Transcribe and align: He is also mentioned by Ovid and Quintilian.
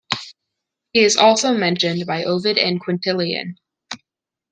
He 0.93 1.03
is 1.03 1.15
also 1.15 1.53
mentioned 1.53 2.07
by 2.07 2.23
Ovid 2.23 2.57
and 2.57 2.81
Quintilian. 2.81 3.57